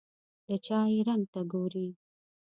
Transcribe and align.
د 0.47 0.49
چای 0.65 0.97
رنګ 1.07 1.23
ته 1.33 1.41
ګوري. 1.51 1.87